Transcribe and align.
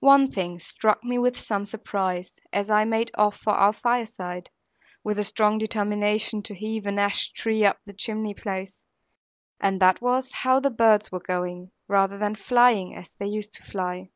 One 0.00 0.30
thing 0.30 0.58
struck 0.58 1.02
me 1.02 1.16
with 1.16 1.38
some 1.38 1.64
surprise, 1.64 2.34
as 2.52 2.68
I 2.68 2.84
made 2.84 3.10
off 3.14 3.38
for 3.38 3.54
our 3.54 3.72
fireside 3.72 4.50
(with 5.02 5.18
a 5.18 5.24
strong 5.24 5.56
determination 5.56 6.42
to 6.42 6.54
heave 6.54 6.84
an 6.84 6.98
ash 6.98 7.30
tree 7.32 7.64
up 7.64 7.78
the 7.86 7.94
chimney 7.94 8.34
place), 8.34 8.78
and 9.58 9.80
that 9.80 10.02
was 10.02 10.30
how 10.44 10.60
the 10.60 10.68
birds 10.68 11.10
were 11.10 11.20
going, 11.26 11.70
rather 11.88 12.18
than 12.18 12.34
flying 12.34 12.94
as 12.94 13.12
they 13.12 13.28
used 13.28 13.54
to 13.54 13.62
fly. 13.62 14.10